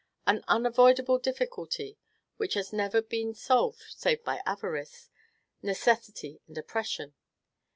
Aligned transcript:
An 0.25 0.43
unavoidable 0.47 1.19
difficulty, 1.19 1.99
which 2.37 2.55
has 2.55 2.73
never 2.73 3.03
been 3.03 3.35
solved 3.35 3.83
save 3.89 4.23
by 4.23 4.41
avarice, 4.47 5.11
necessity, 5.61 6.41
and 6.47 6.57
oppression. 6.57 7.13